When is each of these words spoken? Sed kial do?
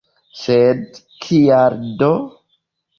Sed 0.43 0.97
kial 1.27 1.81
do? 2.03 2.13